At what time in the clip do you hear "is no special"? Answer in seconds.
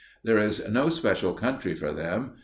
0.39-1.35